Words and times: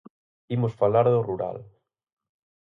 Imos 0.55 0.77
falar 0.81 1.07
do 1.13 1.21
rural. 1.29 1.57